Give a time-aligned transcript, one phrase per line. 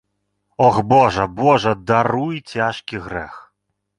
[0.67, 3.35] Ох, божа, божа, даруй цяжкі грэх.